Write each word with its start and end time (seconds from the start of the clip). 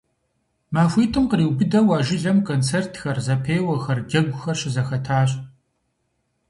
Махуитӏым 0.73 1.25
къриубыдэу 1.31 1.89
а 1.97 1.99
жылэм 2.07 2.39
концертхэр, 2.47 3.17
зэпеуэхэр, 3.25 3.99
джэгухэр 4.09 4.57
щызэхэтащ. 4.59 5.29